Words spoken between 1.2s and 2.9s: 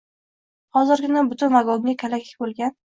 butun vagonga kalaka bo’lgan.